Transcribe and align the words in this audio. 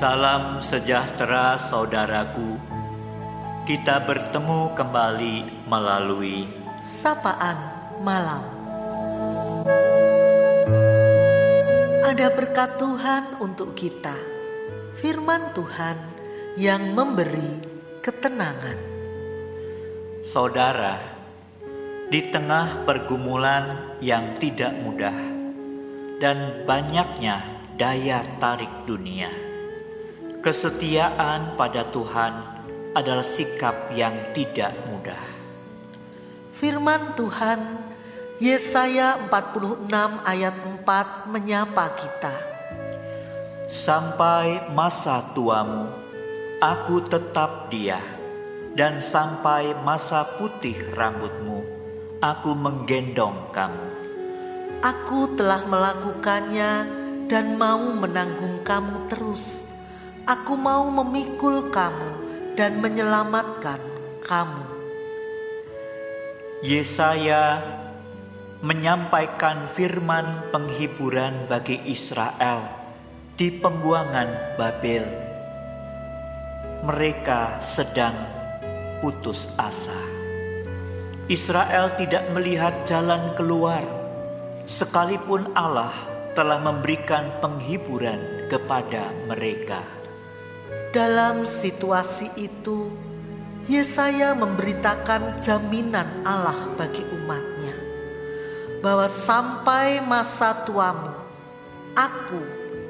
Salam 0.00 0.64
sejahtera 0.64 1.60
saudaraku. 1.60 2.56
Kita 3.68 4.00
bertemu 4.00 4.72
kembali 4.72 5.68
melalui 5.68 6.48
sapaan 6.80 7.60
malam. 8.00 8.40
Ada 12.00 12.32
berkat 12.32 12.80
Tuhan 12.80 13.44
untuk 13.44 13.76
kita. 13.76 14.16
Firman 14.96 15.52
Tuhan 15.52 16.00
yang 16.56 16.96
memberi 16.96 17.60
ketenangan. 18.00 18.80
saudara. 20.24 20.96
Di 22.08 22.32
tengah 22.32 22.88
pergumulan 22.88 24.00
yang 24.00 24.40
tidak 24.40 24.72
mudah 24.80 25.18
dan 26.24 26.64
banyaknya 26.64 27.44
daya 27.76 28.24
tarik 28.40 28.88
dunia, 28.88 29.49
kesetiaan 30.40 31.60
pada 31.60 31.84
Tuhan 31.92 32.32
adalah 32.96 33.24
sikap 33.24 33.92
yang 33.92 34.32
tidak 34.32 34.72
mudah. 34.88 35.20
Firman 36.56 37.12
Tuhan 37.12 37.60
Yesaya 38.40 39.20
46 39.28 39.84
ayat 40.24 40.56
4 40.56 41.28
menyapa 41.28 41.92
kita. 41.92 42.34
Sampai 43.68 44.64
masa 44.72 45.20
tuamu, 45.36 45.92
aku 46.58 47.04
tetap 47.04 47.68
dia, 47.68 48.00
dan 48.72 48.96
sampai 48.98 49.76
masa 49.84 50.24
putih 50.40 50.74
rambutmu, 50.96 51.62
aku 52.24 52.56
menggendong 52.56 53.52
kamu. 53.52 53.88
Aku 54.80 55.36
telah 55.36 55.60
melakukannya 55.68 56.72
dan 57.28 57.60
mau 57.60 57.92
menanggung 57.92 58.64
kamu 58.64 59.06
terus. 59.12 59.69
Aku 60.30 60.54
mau 60.54 60.86
memikul 60.86 61.74
kamu 61.74 62.10
dan 62.54 62.78
menyelamatkan 62.78 63.82
kamu. 64.22 64.62
Yesaya 66.62 67.58
menyampaikan 68.62 69.66
firman 69.66 70.54
penghiburan 70.54 71.50
bagi 71.50 71.82
Israel 71.82 72.62
di 73.34 73.50
pembuangan 73.50 74.54
Babel. 74.54 75.02
Mereka 76.86 77.58
sedang 77.58 78.14
putus 79.02 79.50
asa. 79.58 79.98
Israel 81.26 81.90
tidak 81.98 82.30
melihat 82.30 82.86
jalan 82.86 83.34
keluar, 83.34 83.82
sekalipun 84.62 85.50
Allah 85.58 85.90
telah 86.38 86.62
memberikan 86.62 87.42
penghiburan 87.42 88.46
kepada 88.46 89.10
mereka. 89.26 89.99
Dalam 90.90 91.46
situasi 91.46 92.34
itu, 92.34 92.90
Yesaya 93.70 94.34
memberitakan 94.34 95.38
jaminan 95.38 96.26
Allah 96.26 96.74
bagi 96.74 97.06
umatnya 97.14 97.76
bahwa 98.80 99.06
sampai 99.06 100.00
masa 100.00 100.56
tuamu, 100.64 101.12
aku 101.94 102.40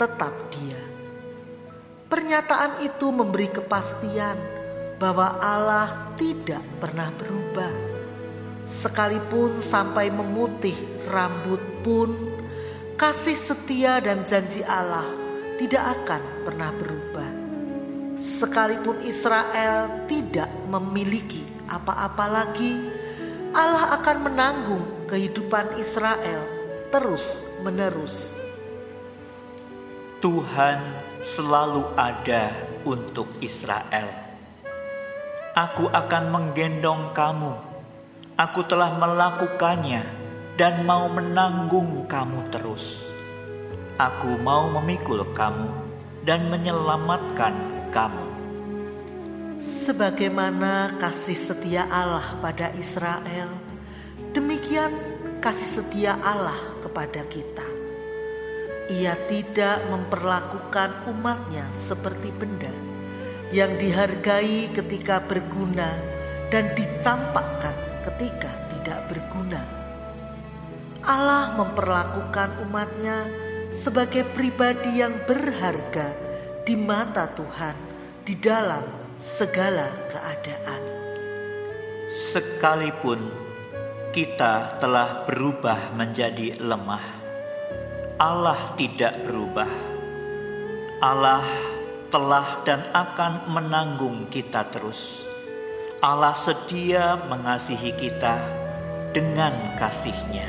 tetap 0.00 0.32
dia. 0.50 0.80
Pernyataan 2.08 2.82
itu 2.82 3.06
memberi 3.12 3.52
kepastian 3.52 4.36
bahwa 4.96 5.36
Allah 5.42 6.14
tidak 6.16 6.62
pernah 6.80 7.12
berubah. 7.14 7.72
Sekalipun 8.64 9.60
sampai 9.60 10.08
memutih 10.08 10.76
rambut 11.12 11.60
pun, 11.84 12.10
kasih 12.96 13.36
setia 13.36 14.00
dan 14.00 14.24
janji 14.24 14.64
Allah 14.64 15.04
tidak 15.60 15.84
akan 16.00 16.22
pernah 16.48 16.70
berubah. 16.72 17.33
Sekalipun 18.14 19.02
Israel 19.02 20.06
tidak 20.06 20.46
memiliki 20.70 21.42
apa-apa 21.66 22.30
lagi, 22.30 22.78
Allah 23.50 23.98
akan 23.98 24.18
menanggung 24.30 24.84
kehidupan 25.10 25.74
Israel 25.82 26.46
terus-menerus. 26.94 28.38
Tuhan 30.22 30.78
selalu 31.26 31.90
ada 31.98 32.54
untuk 32.86 33.26
Israel. 33.42 34.06
Aku 35.58 35.90
akan 35.90 36.24
menggendong 36.30 37.10
kamu. 37.10 37.54
Aku 38.38 38.62
telah 38.66 38.94
melakukannya 38.94 40.02
dan 40.54 40.86
mau 40.86 41.10
menanggung 41.10 42.06
kamu 42.06 42.46
terus. 42.54 43.10
Aku 43.98 44.38
mau 44.38 44.70
memikul 44.70 45.22
kamu 45.34 45.70
dan 46.26 46.50
menyelamatkan 46.50 47.73
kamu. 47.94 48.26
Sebagaimana 49.62 50.98
kasih 50.98 51.38
setia 51.38 51.86
Allah 51.86 52.26
pada 52.42 52.74
Israel, 52.74 53.48
demikian 54.34 54.90
kasih 55.38 55.80
setia 55.80 56.18
Allah 56.18 56.58
kepada 56.82 57.22
kita. 57.30 57.62
Ia 58.90 59.14
tidak 59.30 59.80
memperlakukan 59.88 61.08
umatnya 61.08 61.70
seperti 61.72 62.34
benda 62.34 62.74
yang 63.54 63.70
dihargai 63.78 64.74
ketika 64.74 65.22
berguna 65.24 65.88
dan 66.50 66.74
dicampakkan 66.76 67.72
ketika 68.10 68.50
tidak 68.76 69.06
berguna. 69.08 69.62
Allah 71.06 71.56
memperlakukan 71.56 72.60
umatnya 72.68 73.24
sebagai 73.72 74.28
pribadi 74.36 75.00
yang 75.00 75.16
berharga 75.24 76.33
di 76.64 76.80
mata 76.80 77.28
Tuhan 77.28 77.76
di 78.24 78.40
dalam 78.40 78.80
segala 79.20 79.84
keadaan. 80.08 80.82
Sekalipun 82.08 83.20
kita 84.16 84.80
telah 84.80 85.28
berubah 85.28 85.92
menjadi 85.92 86.56
lemah, 86.56 87.04
Allah 88.16 88.72
tidak 88.80 89.28
berubah. 89.28 89.68
Allah 91.04 91.44
telah 92.08 92.64
dan 92.64 92.88
akan 92.96 93.52
menanggung 93.52 94.32
kita 94.32 94.64
terus. 94.72 95.28
Allah 96.00 96.32
sedia 96.32 97.28
mengasihi 97.28 97.92
kita 97.92 98.40
dengan 99.12 99.52
kasihnya 99.76 100.48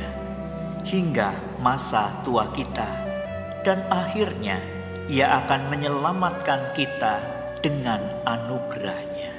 hingga 0.88 1.36
masa 1.59 2.08
tua 2.24 2.47
kita 2.56 2.88
dan 3.68 3.84
akhirnya 3.92 4.75
ia 5.05 5.45
akan 5.45 5.69
menyelamatkan 5.69 6.73
kita 6.73 7.21
dengan 7.61 8.01
anugerahnya. 8.25 9.33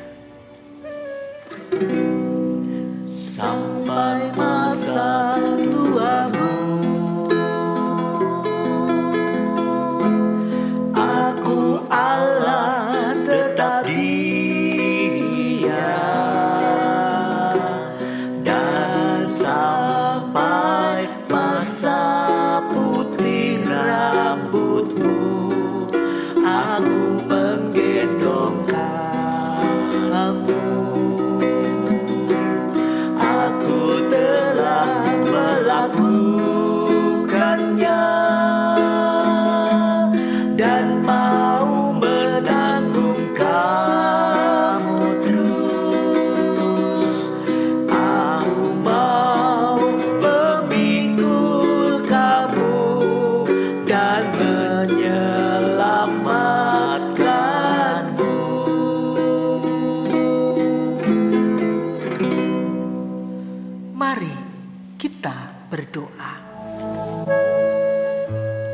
Sampai 3.10 3.75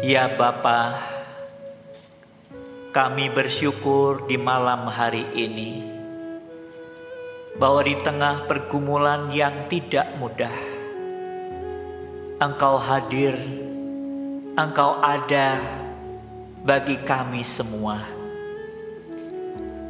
Ya 0.02 0.26
Bapa, 0.26 0.98
kami 2.90 3.30
bersyukur 3.30 4.26
di 4.26 4.34
malam 4.34 4.90
hari 4.90 5.22
ini 5.38 5.86
bahwa 7.54 7.86
di 7.86 7.94
tengah 8.02 8.50
pergumulan 8.50 9.30
yang 9.30 9.70
tidak 9.70 10.10
mudah, 10.18 10.58
Engkau 12.42 12.82
hadir, 12.82 13.38
Engkau 14.58 14.98
ada 14.98 15.62
bagi 16.66 16.98
kami 17.06 17.46
semua 17.46 18.22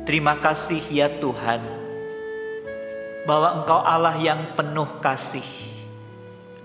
Terima 0.03 0.35
kasih 0.35 0.83
ya 0.91 1.07
Tuhan, 1.07 1.63
bahwa 3.23 3.63
Engkau 3.63 3.79
Allah 3.79 4.19
yang 4.19 4.59
penuh 4.59 4.99
kasih. 4.99 5.47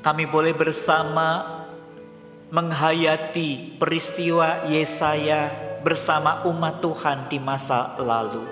Kami 0.02 0.26
boleh 0.26 0.58
bersama 0.58 1.57
menghayati 2.48 3.76
peristiwa 3.76 4.64
Yesaya 4.72 5.52
bersama 5.84 6.48
umat 6.48 6.80
Tuhan 6.80 7.28
di 7.28 7.44
masa 7.44 8.00
lalu. 8.00 8.48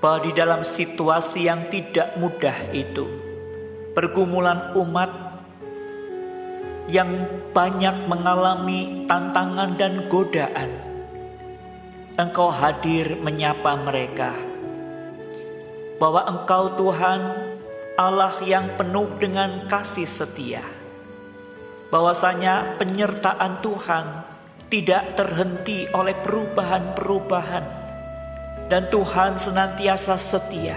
Bahwa 0.00 0.24
di 0.24 0.32
dalam 0.32 0.64
situasi 0.64 1.50
yang 1.50 1.68
tidak 1.68 2.16
mudah 2.16 2.72
itu, 2.72 3.04
pergumulan 3.92 4.72
umat 4.78 5.10
yang 6.88 7.28
banyak 7.52 8.08
mengalami 8.08 9.04
tantangan 9.04 9.76
dan 9.76 10.08
godaan, 10.08 10.70
Engkau 12.16 12.48
hadir 12.48 13.20
menyapa 13.20 13.76
mereka. 13.84 14.32
Bahwa 16.00 16.24
Engkau 16.24 16.72
Tuhan 16.78 17.20
Allah 17.98 18.32
yang 18.46 18.78
penuh 18.78 19.10
dengan 19.18 19.66
kasih 19.66 20.06
setia. 20.06 20.77
Bahwasanya 21.88 22.76
penyertaan 22.76 23.64
Tuhan 23.64 24.06
tidak 24.68 25.16
terhenti 25.16 25.88
oleh 25.96 26.12
perubahan-perubahan 26.20 27.64
dan 28.68 28.92
Tuhan 28.92 29.40
senantiasa 29.40 30.14
setia. 30.20 30.76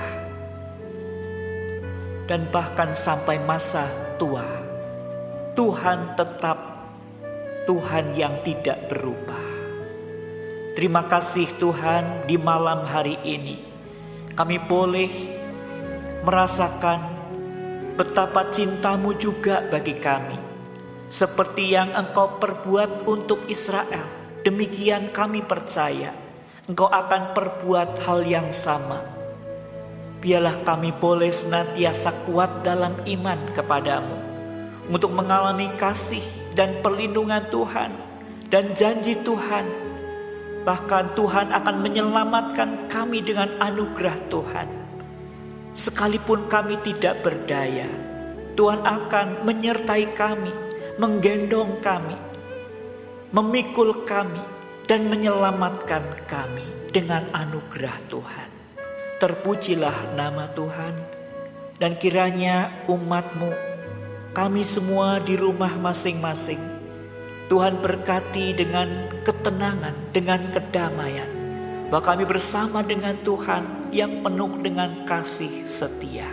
Dan 2.26 2.48
bahkan 2.48 2.96
sampai 2.96 3.44
masa 3.44 3.92
tua, 4.16 4.48
Tuhan 5.52 6.16
tetap 6.16 6.58
Tuhan 7.68 8.16
yang 8.16 8.40
tidak 8.48 8.88
berubah. 8.88 9.46
Terima 10.80 11.04
kasih 11.12 11.52
Tuhan 11.60 12.24
di 12.32 12.40
malam 12.40 12.88
hari 12.88 13.20
ini 13.28 13.72
kami 14.32 14.58
boleh 14.58 15.12
merasakan 16.26 16.98
betapa 17.94 18.50
cintamu 18.50 19.14
juga 19.14 19.62
bagi 19.70 19.94
kami. 20.02 20.41
Seperti 21.12 21.76
yang 21.76 21.92
engkau 21.92 22.40
perbuat 22.40 23.04
untuk 23.04 23.44
Israel, 23.52 24.40
demikian 24.48 25.12
kami 25.12 25.44
percaya 25.44 26.16
engkau 26.72 26.88
akan 26.88 27.36
perbuat 27.36 28.08
hal 28.08 28.24
yang 28.24 28.48
sama. 28.56 29.04
Biarlah 30.24 30.64
kami 30.64 30.96
boleh 30.96 31.36
senantiasa 31.36 32.24
kuat 32.24 32.64
dalam 32.64 32.96
iman 33.04 33.40
kepadamu 33.52 34.18
untuk 34.88 35.12
mengalami 35.12 35.68
kasih 35.76 36.24
dan 36.56 36.80
perlindungan 36.80 37.44
Tuhan 37.52 37.92
dan 38.48 38.72
janji 38.72 39.20
Tuhan 39.20 39.92
Bahkan 40.62 41.18
Tuhan 41.18 41.50
akan 41.50 41.76
menyelamatkan 41.82 42.86
kami 42.86 43.26
dengan 43.26 43.50
anugerah 43.58 44.18
Tuhan. 44.30 44.70
Sekalipun 45.74 46.46
kami 46.46 46.78
tidak 46.86 47.26
berdaya, 47.26 47.90
Tuhan 48.54 48.86
akan 48.86 49.42
menyertai 49.42 50.14
kami, 50.14 50.54
menggendong 51.00 51.80
kami, 51.80 52.18
memikul 53.32 54.04
kami, 54.04 54.44
dan 54.90 55.08
menyelamatkan 55.08 56.04
kami 56.28 56.92
dengan 56.92 57.30
anugerah 57.32 57.96
Tuhan. 58.12 58.50
Terpujilah 59.22 60.18
nama 60.18 60.50
Tuhan, 60.52 60.96
dan 61.80 61.96
kiranya 61.96 62.84
umatmu, 62.90 63.54
kami 64.36 64.64
semua 64.68 65.20
di 65.24 65.40
rumah 65.40 65.72
masing-masing, 65.80 66.60
Tuhan 67.52 67.84
berkati 67.84 68.56
dengan 68.56 69.12
ketenangan, 69.28 69.96
dengan 70.12 70.40
kedamaian. 70.56 71.28
Bahwa 71.92 72.16
kami 72.16 72.24
bersama 72.24 72.80
dengan 72.80 73.20
Tuhan 73.20 73.92
yang 73.92 74.24
penuh 74.24 74.56
dengan 74.64 75.04
kasih 75.04 75.68
setia. 75.68 76.32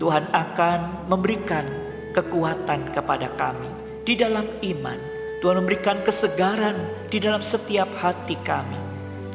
Tuhan 0.00 0.32
akan 0.32 1.04
memberikan 1.12 1.68
kekuatan 2.14 2.90
kepada 2.90 3.30
kami 3.34 3.70
di 4.04 4.14
dalam 4.18 4.46
iman. 4.60 4.98
Tuhan 5.40 5.64
memberikan 5.64 6.04
kesegaran 6.04 7.08
di 7.08 7.16
dalam 7.16 7.40
setiap 7.40 7.88
hati 7.96 8.36
kami. 8.44 8.76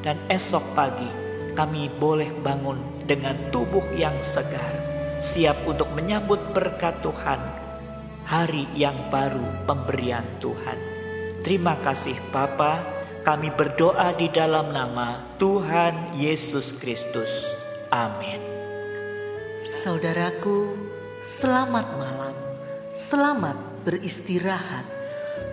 Dan 0.06 0.22
esok 0.30 0.78
pagi 0.78 1.10
kami 1.58 1.90
boleh 1.90 2.30
bangun 2.46 3.02
dengan 3.10 3.34
tubuh 3.50 3.82
yang 3.98 4.14
segar. 4.22 4.78
Siap 5.18 5.66
untuk 5.66 5.90
menyambut 5.98 6.54
berkat 6.54 7.02
Tuhan. 7.02 7.42
Hari 8.26 8.70
yang 8.78 9.10
baru 9.10 9.66
pemberian 9.66 10.26
Tuhan. 10.38 10.78
Terima 11.42 11.78
kasih 11.82 12.18
Bapa, 12.34 12.82
kami 13.26 13.50
berdoa 13.54 14.14
di 14.14 14.30
dalam 14.30 14.70
nama 14.70 15.38
Tuhan 15.42 16.18
Yesus 16.18 16.78
Kristus. 16.78 17.54
Amin. 17.90 18.42
Saudaraku, 19.62 20.78
selamat 21.26 21.86
malam. 21.98 22.45
Selamat 22.96 23.60
beristirahat. 23.84 24.88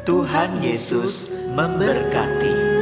Tuhan 0.06 0.62
Yesus 0.62 1.26
memberkati. 1.50 2.81